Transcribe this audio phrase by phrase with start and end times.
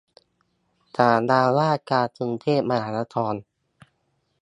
[0.95, 3.33] ศาลาว่าการกรุงเทพมหานคร